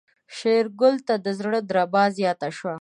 [0.37, 2.69] شېرګل ته د زړه دربا زياته شوه.